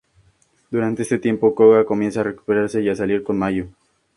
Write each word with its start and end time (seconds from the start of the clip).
Durante 0.71 1.03
este 1.03 1.19
tiempo, 1.19 1.53
Koga 1.53 1.85
comienza 1.85 2.21
a 2.21 2.23
recuperarse 2.23 2.81
y 2.81 2.89
a 2.89 2.95
salir 2.95 3.21
con 3.21 3.37
Mayu. 3.37 3.69